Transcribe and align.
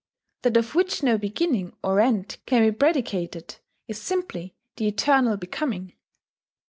That 0.41 0.57
of 0.57 0.73
which 0.73 1.03
no 1.03 1.19
beginning 1.19 1.77
or 1.83 1.99
end 1.99 2.37
can 2.47 2.63
be 2.65 2.71
predicated 2.71 3.57
is 3.87 4.01
simply 4.01 4.55
the 4.77 4.87
Eternal 4.87 5.37
Becoming. 5.37 5.93